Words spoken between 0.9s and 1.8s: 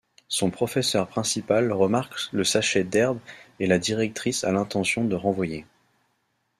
principal